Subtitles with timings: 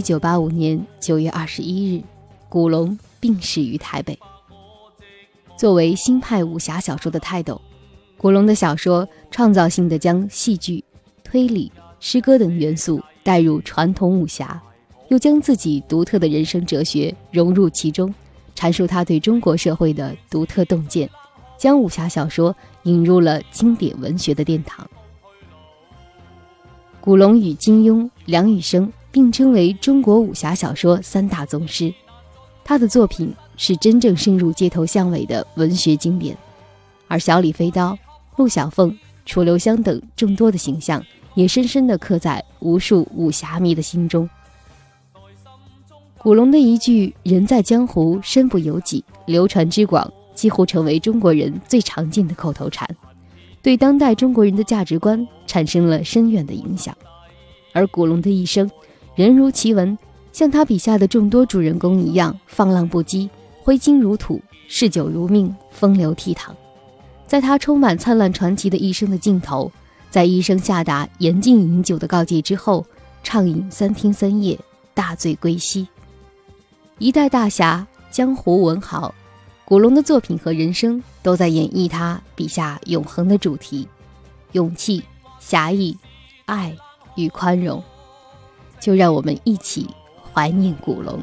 [0.00, 2.02] 一九八五年九月二十一日，
[2.48, 4.18] 古龙病逝于台北。
[5.58, 7.60] 作为新派武侠小说的泰斗，
[8.16, 10.82] 古龙的小说创造性的将戏剧、
[11.22, 14.58] 推理、诗歌等元素带入传统武侠，
[15.08, 18.14] 又将自己独特的人生哲学融入其中，
[18.56, 21.06] 阐述他对中国社会的独特洞见，
[21.58, 24.88] 将武侠小说引入了经典文学的殿堂。
[27.02, 28.90] 古龙与金庸、梁羽生。
[29.12, 31.92] 并称为中国武侠小说三大宗师，
[32.64, 36.36] 他的作品是真正深入街头巷尾的文学经典，
[37.08, 37.98] 而小李飞刀、
[38.36, 44.28] 陆小凤、楚留香等众多的形象也深深地刻在无数武侠迷的心中。
[46.18, 52.88] 古龙的一句“人在江湖，身不由己”流传之广，几乎成为中国人最常见的口头禅，
[53.60, 56.96] 对当代中国人的价值观产生了深远的影响。
[57.72, 58.70] 而古龙的一生。
[59.14, 59.98] 人如其文，
[60.32, 63.28] 像他笔下的众多主人公一样，放浪不羁，
[63.62, 66.50] 挥金如土，嗜酒如命，风流倜傥。
[67.26, 69.70] 在他充满灿烂传奇的一生的尽头，
[70.10, 72.84] 在医生下达严禁饮酒的告诫之后，
[73.22, 74.58] 畅饮三天三夜，
[74.94, 75.86] 大醉归西。
[76.98, 79.14] 一代大侠，江湖文豪，
[79.64, 83.86] 古龙的作品和人生都在演绎他笔下永恒的主题：
[84.52, 85.02] 勇气、
[85.38, 85.96] 侠义、
[86.46, 86.76] 爱
[87.16, 87.82] 与宽容。
[88.80, 89.88] 就让我们一起
[90.32, 91.22] 怀念古龙。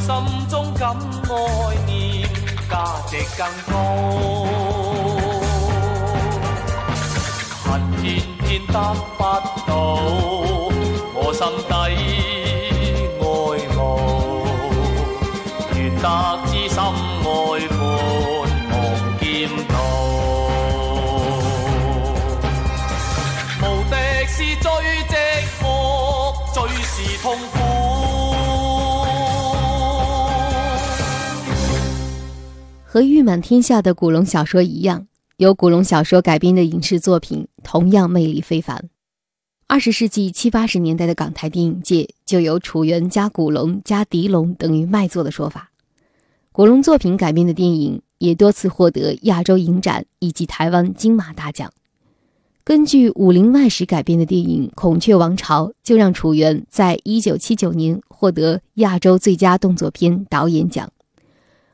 [0.00, 0.14] 心
[0.48, 2.28] 中感爱念，
[2.70, 4.87] 价值更高。
[8.72, 8.74] 得
[9.16, 9.22] 不
[9.66, 9.74] 到，
[11.14, 11.72] 我心底
[13.18, 13.22] 爱
[13.74, 13.76] 慕，
[15.74, 16.06] 愿得
[16.46, 17.26] 知心爱
[17.68, 17.80] 伴
[18.70, 18.72] 望
[19.18, 19.26] 剑
[19.68, 19.72] 道。
[23.60, 23.94] 无敌
[24.26, 24.66] 是最
[25.08, 25.12] 寂
[25.60, 25.64] 寞，
[26.54, 27.56] 最是痛苦。
[32.84, 35.06] 和誉满天下的古龙小说一样。
[35.38, 38.88] 由古龙小说改编的影视作品同样魅力非凡。
[39.68, 45.70] 二十世纪七八十年代的港台电影界就有楚原加古龙加狄龙等于卖座的说法。
[46.50, 51.72] 古龙作品改编的电影也多次获得亚洲影展以及台湾金马大奖。
[52.64, 60.90] 根据《武林外史》改编的电影《孔雀王朝》就让楚原在一九七九年获得亚洲最佳动作片导演奖。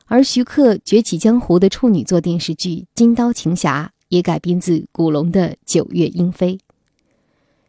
[0.07, 6.53] 而徐克崛起江湖的处女作电视剧《金刀情侠》也改编自古龙的《九月莺飞》。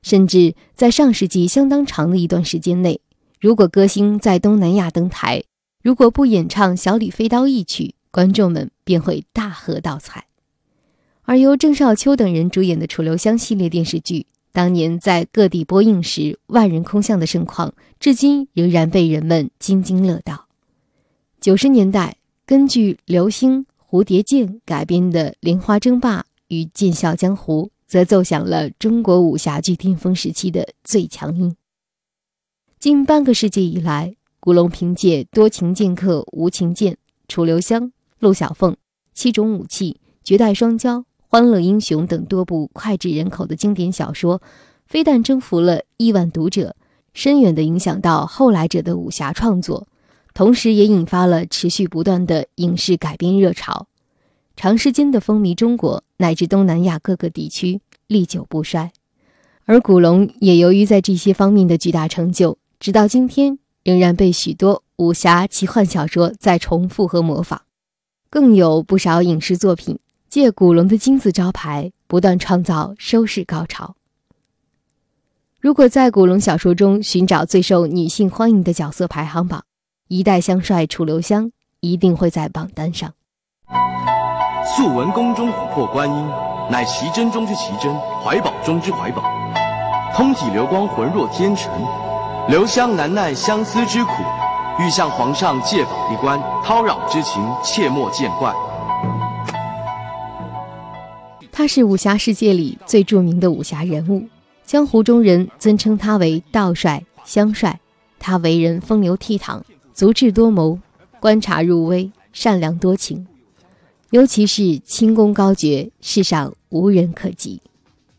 [0.02, 3.00] 甚至在上世纪相当长的一段时间内，
[3.40, 5.44] 如果歌星在东南亚登台，
[5.82, 10.26] 如果不演唱《小李飞刀》一曲，观众们便会大喝倒彩。
[11.22, 20.46] 而由郑少秋等人主演的楚留香系列电视剧，当年在各地播映时万人空巷的盛况，至今仍然被人们津津乐道。
[21.40, 22.18] 九十年代。
[22.48, 31.56] 根据流星、蝴蝶剑改编的《莲花争霸》与《剑笑江湖》，则奏响了中国武侠剧巅峰时期的最强音。
[32.78, 36.92] 近半个世纪以来，古龙凭借《多情剑客无情剑》
[37.26, 37.82] 《楚留香》
[38.20, 38.70] 《陆小凤》
[39.12, 39.92] 《七种武器》
[40.22, 44.40] 《绝代双骄》《欢乐英雄》等多部脍炙人口的经典小说，
[44.86, 46.76] 非但征服了亿万读者，
[47.12, 49.88] 深远地影响到后来者的武侠创作。
[50.36, 53.86] 同时，也引发了持续不断的影视改编热潮，
[54.54, 58.92] 长时间的风靡中国乃至东南亚各个地区，历久不衰。
[59.64, 67.62] 而古龙也由于在这些方面的巨大成就，直到今天仍然被许多武侠奇幻小说在重复和模仿，
[68.28, 69.98] 更有不少影视作品
[70.28, 73.96] 借古龙的金字招牌不断创造收视高潮。
[75.62, 79.64] 如果在古龙小说中寻找最受女性欢迎的角色排行榜，
[80.08, 81.50] 一代香帅楚留香
[81.80, 83.12] 一定会在榜单上。
[84.64, 86.28] 素闻宫中琥珀观音，
[86.70, 87.92] 乃奇珍中之奇珍，
[88.22, 89.24] 怀宝中之怀宝。
[90.14, 91.72] 通体流光，浑若天成。
[92.48, 94.12] 留香难耐相思之苦，
[94.78, 98.54] 欲向皇上借宝一观，叨扰之情切莫见怪。
[101.50, 104.24] 他是武侠世界里最著名的武侠人物，
[104.64, 107.80] 江湖中人尊称他为道帅、香帅。
[108.18, 109.60] 他为人风流倜傥，
[109.96, 110.78] 足智多谋，
[111.18, 113.26] 观察入微，善良多情，
[114.10, 117.62] 尤其是轻功高绝，世上无人可及。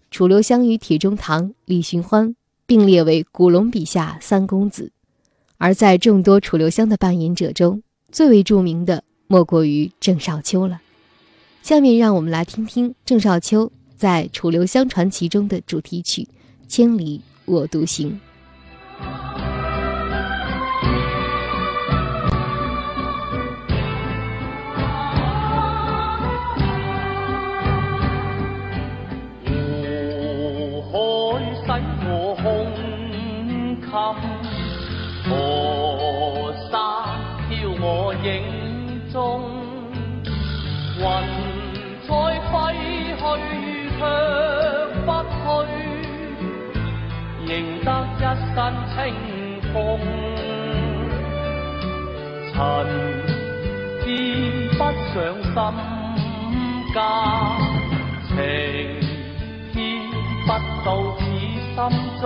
[0.09, 2.35] 楚留香与铁中堂、李寻欢。
[2.65, 4.91] 并列为古龙笔下三公子，
[5.57, 7.81] 而在众多楚留香的扮演者中，
[8.11, 10.81] 最为著名的莫过于郑少秋了。
[11.63, 16.23] 下面让我们来听听郑少秋在《楚留香传奇》中的主题曲
[16.67, 18.19] 《千里我独行》。
[48.93, 48.95] 清
[49.73, 49.75] 风，
[52.53, 52.55] 尘
[54.01, 54.05] 沾
[54.77, 54.81] 不
[55.13, 55.55] 上心
[56.93, 56.97] 间，
[58.27, 58.29] 情
[59.73, 59.75] 牵
[60.45, 60.49] 不
[60.83, 60.87] 到
[61.17, 61.21] 此
[61.75, 61.77] 心
[62.21, 62.25] 中，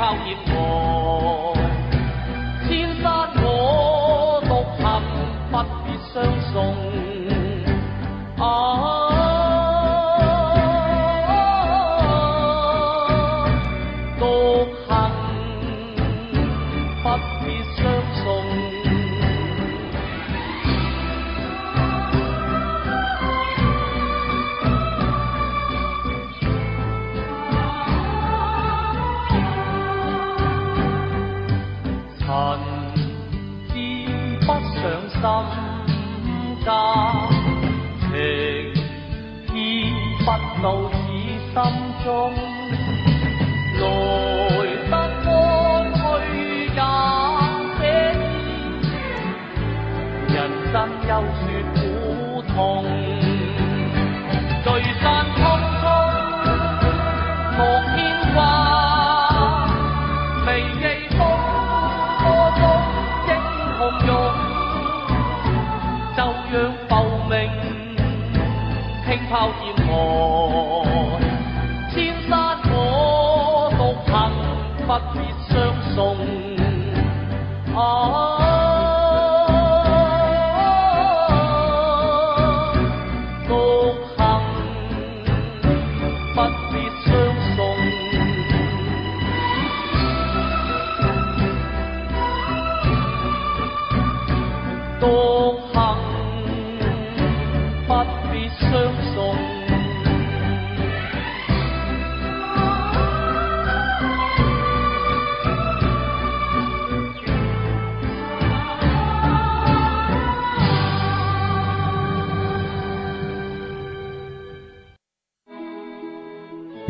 [0.00, 1.59] 靠烟火，
[36.64, 37.28] 家，
[38.10, 38.14] 情
[39.46, 39.52] 牵
[40.24, 40.28] 不
[40.62, 40.96] 到只
[41.52, 41.56] 心
[42.04, 42.08] 中。
[77.74, 78.19] 啊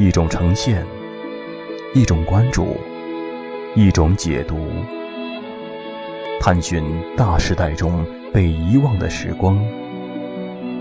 [0.00, 0.82] 一种呈现，
[1.92, 2.74] 一种关注，
[3.74, 4.56] 一种解读，
[6.40, 6.82] 探寻
[7.18, 8.02] 大时代中
[8.32, 9.62] 被遗忘的时光，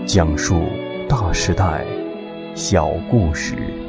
[0.06, 0.62] 讲述
[1.06, 1.84] 大时代
[2.54, 3.79] 小故事。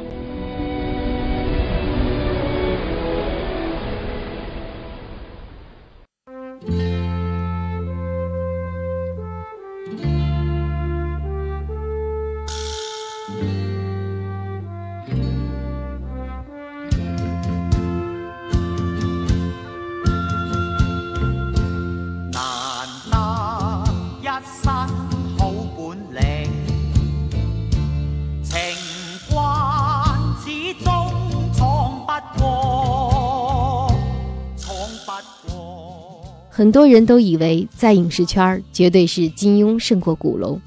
[36.54, 40.60] 很多人都以为在影视圈绝对是金庸胜过古龙，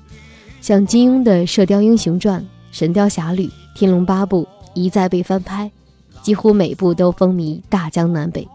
[0.59, 3.43] 像金庸的《射雕英雄传》《神雕侠侣》
[3.75, 5.69] 《天龙八部》一再被翻拍，
[6.23, 8.47] 几乎每部都风靡大江南北，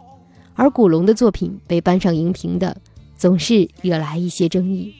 [0.57, 2.77] 而古龙的作品被搬上荧屏的，
[3.17, 4.93] 总是惹来一些争议。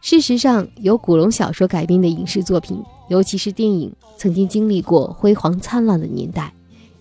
[0.00, 6.52] 事实上，由古龙小说改编的影视作品，尤其是电影，曾经经历过辉煌灿烂的年代，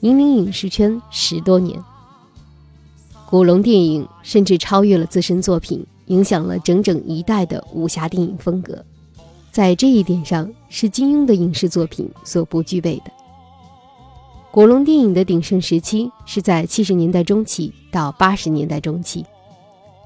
[0.02, 1.82] 引领影视圈十多年。
[3.30, 8.82] 古龙电影甚至超越了自身作品，影响了整整一代的武侠电影风格，
[9.52, 13.12] 在这一点上是金庸的影视作品所不具备的。
[14.50, 19.26] 古龙电影的鼎盛时期是在七十年代中期到八十年代中期。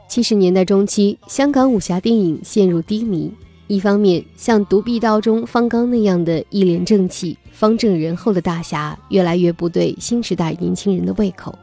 [0.07, 3.31] 七十年代中期，香港武侠电影陷入低迷，
[3.67, 11.55] 一方面像《独臂刀》中方刚那样的一脸正气、方正仁厚的大侠，越来越不对新时代年轻人的胃口。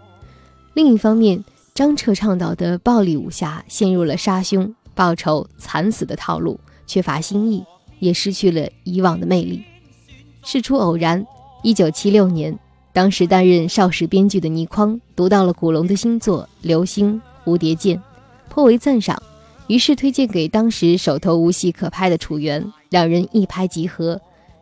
[0.79, 1.43] 另一方面，
[1.75, 7.65] 张彻倡导的暴力武侠陷入了杀兄、报仇、惨死的套路，缺乏新意，
[7.99, 9.61] 也失去了以往的魅力。
[10.45, 11.27] 事出偶然，
[11.65, 12.57] 一九七六年，
[12.93, 17.99] 当时担任邵氏编剧的倪匡读到了古龙的新作《流星蝴蝶剑》，
[18.49, 19.21] 颇为赞赏，
[19.67, 24.21] 于是推荐给当时手头无戏可拍的楚原，两人一拍即合。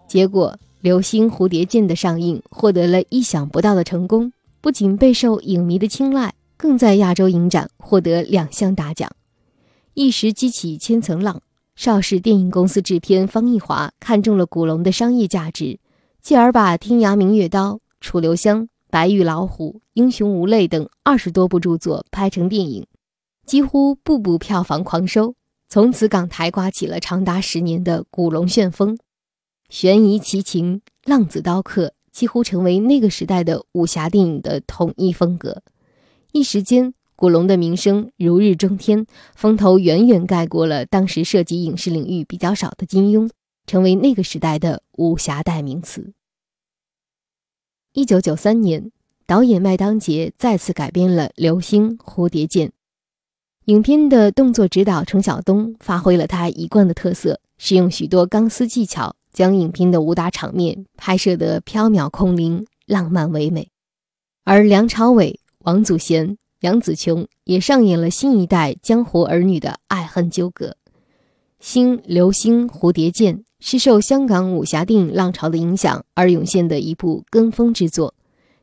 [0.09, 4.33] 结果，《流星蝴蝶剑》的上映获得了意想不到的成功。
[4.67, 9.09] 不仅备受影迷的青睐，更在亚洲影展获得两项大奖，
[9.95, 11.41] 一时激起千层浪。
[11.77, 15.79] 邵氏电影公司制片方逸华看中了古龙的商业价值，
[16.21, 22.85] 继而把《天涯明月刀》《楚留香》《白玉老虎》《英雄无泪》等二十多部著作拍成电影，
[23.47, 25.37] 几乎步步票房狂收。
[25.69, 28.99] 从此，港台刮起了长达十年的古龙旋风，
[29.69, 31.93] 悬疑奇情，浪子刀客。
[32.17, 35.63] 几乎成为那个时代的武侠电影的统一风格。
[36.33, 43.29] 一时间，古龙的名声如日中天，风头远远盖过了当时涉及影视领域比较少的金庸，
[43.67, 46.15] 成为那个时代的武侠代名词。
[47.93, 48.91] 一九九三年，
[49.27, 52.69] 导演麦当杰再次改编了《流星蝴蝶剑》，
[53.67, 59.17] 影片的动作指导程晓东发挥了他一贯的特色，使用许多钢丝技巧。
[59.37, 63.69] 将影片的武打场面拍摄得飘渺空灵、浪漫唯美，
[64.45, 70.69] 而梁朝伟、王祖贤、杨紫琼也上演了新一代江湖儿女的爱恨纠葛。
[71.61, 78.15] 《新流星蝴蝶剑》是受香港武侠电影浪潮的影响而涌现的一部跟风之作，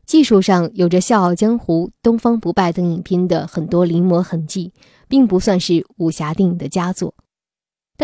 [0.07, 4.73] 技术上有着《笑傲江湖》《东方不败》等影片的很多临摹痕迹，
[5.07, 7.13] 并不算是武侠电影的佳作。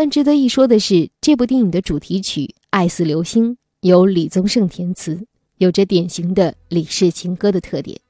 [0.02, 2.40] 但值得一说的是，这部电影的主题曲
[2.70, 3.52] 《爱似流星》
[3.82, 5.26] 由李宗盛填词，
[5.58, 8.00] 有着典型的李氏情歌的特点，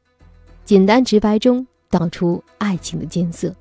[0.65, 3.53] 简单直白中道出爱情的艰涩。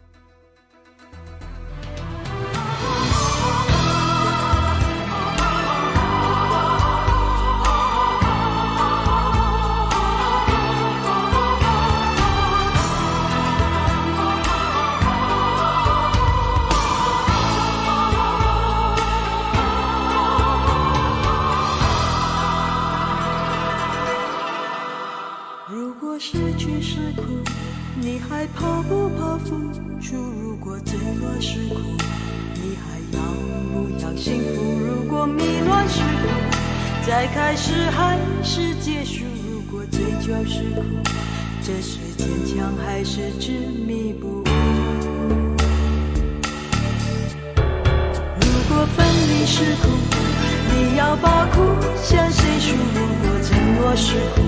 [51.22, 51.62] 把苦
[52.02, 52.76] 向谁诉？
[52.94, 54.42] 如果承诺是苦，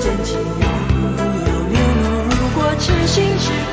[0.00, 2.04] 真情要不要流露？
[2.30, 3.72] 如果痴心是苦，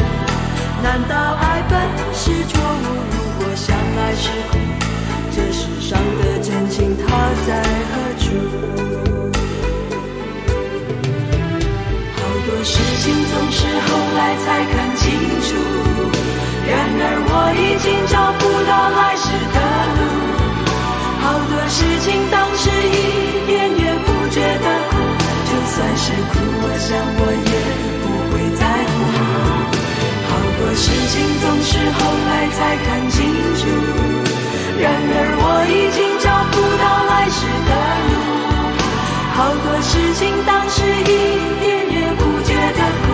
[0.84, 1.74] 难道爱本
[2.14, 2.86] 是错误？
[3.12, 4.58] 如果相爱是苦，
[5.32, 7.04] 这世上的真情它
[7.48, 7.50] 在
[7.90, 8.26] 何处？
[12.16, 13.58] 好多事情总是
[13.88, 15.06] 后来才看清
[15.42, 15.50] 楚，
[16.68, 16.72] 然
[17.02, 19.58] 而我已经找不到来时的
[19.96, 19.99] 路。
[21.70, 24.98] 事情当时一点也不觉得苦，
[25.46, 27.54] 就算是苦，我想我也
[28.02, 28.98] 不会在乎。
[30.30, 33.18] 好多事情总是后来才看清
[33.54, 33.62] 楚，
[34.82, 37.72] 然而我已经找不到来时的
[38.10, 38.18] 路。
[39.38, 41.14] 好多事情当时一
[41.62, 43.08] 点也不觉得苦，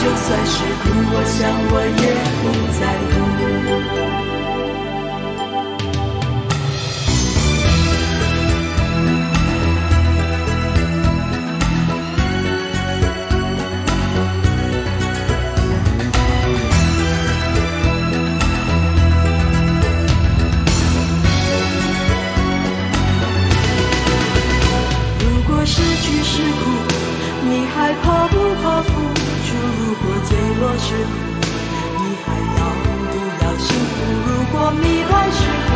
[0.00, 1.36] 就算是苦，我想
[1.70, 2.08] 我也
[28.08, 28.90] 怕不怕付
[29.44, 29.48] 出
[29.78, 31.14] 如果坠落是苦。
[31.98, 32.26] 你还
[32.58, 32.60] 要
[33.10, 33.96] 不要幸福
[34.26, 35.68] 如果迷乱是苦。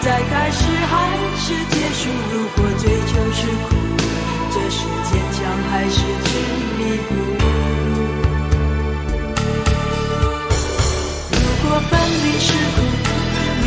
[0.00, 0.94] 再开始还
[1.36, 3.76] 是结束如果追求是苦
[4.54, 5.38] 这是坚强
[5.68, 6.30] 还是执
[6.78, 7.36] 迷不悟
[11.32, 12.78] 如果分离是苦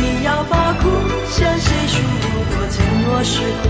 [0.00, 0.88] 你要把苦
[1.30, 3.68] 向谁诉如果承诺是苦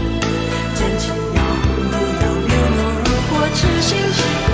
[0.75, 1.43] 真情要
[1.91, 2.12] 不
[3.55, 4.51] 痴心是苦，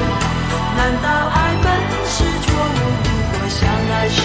[0.76, 1.66] 难道爱本
[2.06, 2.78] 是错误？
[3.04, 4.18] 如果相爱是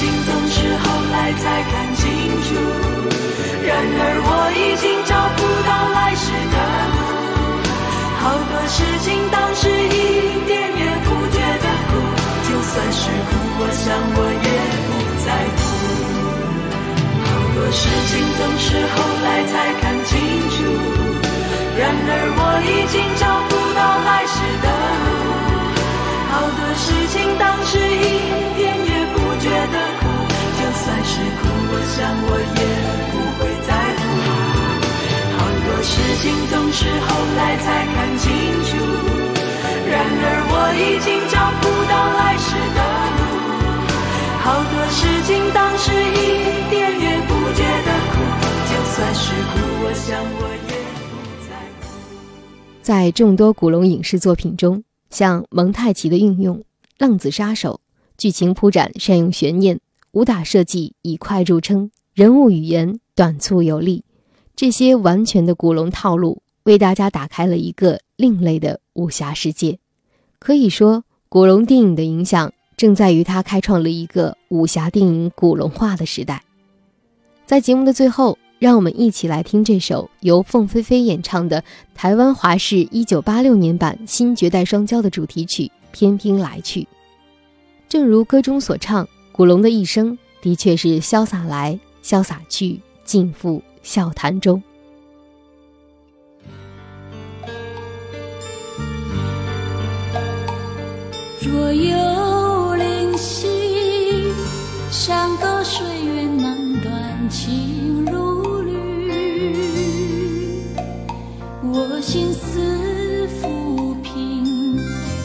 [0.00, 2.08] 情总是后来才看清
[2.40, 2.48] 楚，
[3.68, 6.56] 然而我已经找不到来时的
[6.88, 7.04] 路。
[8.16, 12.00] 好多事情当时一点也不觉得苦，
[12.48, 13.30] 就算是苦，
[13.60, 14.48] 我想我也
[14.88, 14.90] 不
[15.20, 15.68] 在乎。
[17.28, 19.52] 好多事情总是后来才
[19.84, 20.16] 看清
[20.48, 20.64] 楚，
[21.76, 23.28] 然而我已经找
[32.10, 32.62] 我想我也
[33.10, 34.02] 不会在乎。
[35.38, 38.26] 好多事情总是后来才看清
[38.66, 38.70] 楚，
[39.88, 42.78] 然而我已经找不到来时的
[43.14, 43.20] 路。
[44.42, 48.18] 好多事情当时一点也不觉得苦，
[48.66, 50.74] 就算是苦，我想我也
[51.10, 51.14] 不
[51.48, 51.88] 在乎。
[52.82, 56.62] 在众多古龙影视作品中，像蒙太奇的运用、
[56.98, 57.80] 浪子杀手，
[58.18, 59.78] 剧情铺展善用悬念，
[60.12, 64.02] 武打设计以快著称，人物语言短促有力，
[64.56, 69.78] 这些完全的古龙套路，为大家打开了一个另类的武侠世界。
[70.40, 76.42] 可以说，古龙电影的影响正在于它开创了一个武侠电影古龙化的时代。
[77.46, 81.62] 在节目的最后，让我们一起来听这首由凤飞飞演唱的
[81.94, 86.80] 台湾华视1986年版《新绝代双骄》的主题曲《翩翩来去》。
[87.88, 91.78] 正如歌中所唱，古龙的一生的确是潇洒来，
[92.10, 94.60] 潇洒去，尽付笑谈中。
[101.40, 103.46] 若有灵犀，
[104.90, 108.72] 山高水远难断情如缕。
[111.62, 114.76] 我心思浮萍，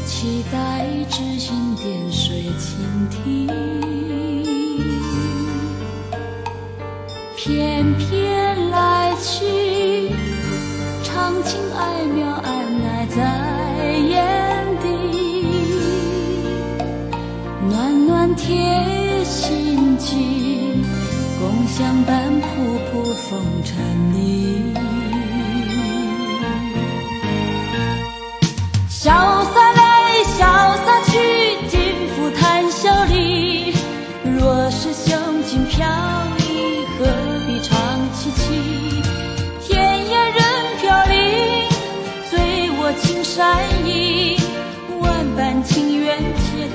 [0.05, 3.44] 期待知心点水倾听。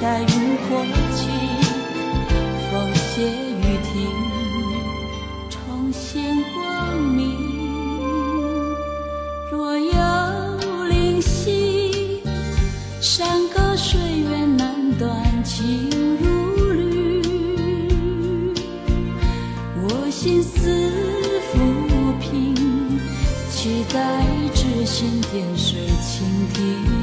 [0.00, 0.26] 待云
[0.68, 0.82] 过
[1.14, 1.28] 去。
[2.70, 3.92] 风歇雨停，
[5.50, 6.22] 重现
[6.54, 7.18] 光明。
[9.50, 12.22] 若有灵犀，
[13.00, 15.90] 山高水远难断情
[16.22, 17.22] 如缕。
[19.82, 20.90] 我心思
[21.52, 21.58] 浮
[22.20, 22.54] 萍，
[23.50, 26.99] 期待知心点水倾听。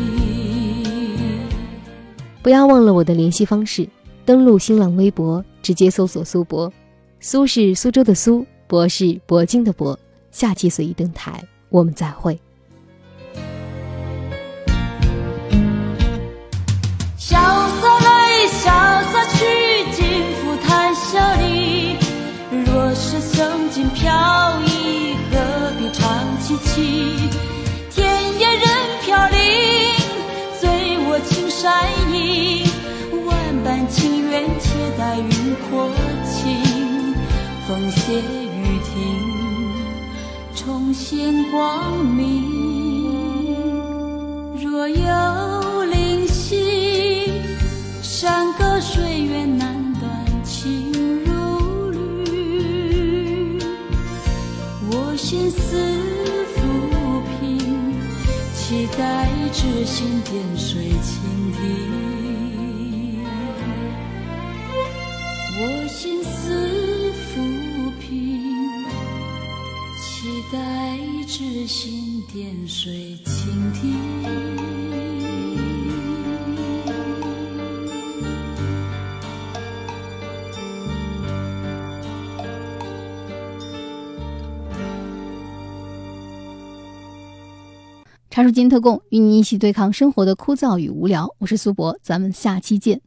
[2.48, 3.86] 不要忘了我的联系方式，
[4.24, 6.72] 登录新浪微博，直接搜索苏博，
[7.20, 9.98] 苏是苏州的苏，博是铂金的铂。
[10.32, 12.40] 下期随意登台，我们再会。
[17.20, 18.64] 潇洒来，潇
[19.12, 19.44] 洒去，
[19.92, 20.06] 尽
[20.38, 21.98] 付谈笑里。
[22.66, 25.36] 若是胸襟飘逸，何
[25.78, 27.30] 必长戚戚？
[27.92, 28.08] 天
[28.40, 28.64] 涯任
[29.04, 29.38] 飘零，
[30.62, 32.07] 醉卧青山。
[33.90, 35.90] 情缘，且待云破
[36.26, 37.16] 晴，
[37.68, 38.96] 风歇雨停，
[40.56, 42.44] 重现光明。
[44.62, 47.32] 若有灵犀，
[48.02, 50.92] 山隔水远难断情
[51.24, 53.60] 如缕，
[54.92, 55.78] 我心思
[56.56, 56.58] 浮
[57.40, 57.96] 萍，
[58.54, 61.17] 期待痴心点水情。
[71.66, 73.94] 心点水倾听。
[88.30, 91.34] 茶树间特供，与你一起对抗生活的枯燥与无聊。
[91.40, 93.02] 我是苏博，咱们下期见。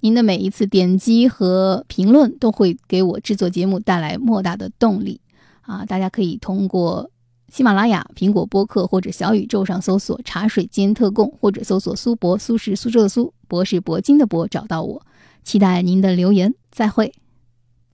[0.00, 5.20] 您的每一次点击和评论都会给我制作节目带来莫大的动力
[5.60, 5.86] 啊！
[5.86, 7.08] 大家可以通过
[7.52, 15.02] 喜马拉雅、苹果播客或者小宇宙上搜索“茶水间特供”，或者搜索“苏博”，苏是苏州的苏，博是铂金的博，找到我。
[15.42, 17.12] 期待您的留言，再会。